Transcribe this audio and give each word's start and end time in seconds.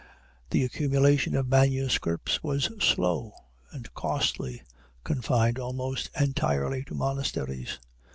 The 0.49 0.63
accumulation 0.63 1.35
of 1.35 1.47
manuscripts 1.47 2.41
was 2.41 2.71
slow 2.83 3.33
and 3.71 3.93
costly, 3.93 4.57
and 4.61 4.67
confined 5.03 5.59
almost 5.59 6.09
entirely 6.19 6.83
to 6.85 6.95
monasteries. 6.95 7.77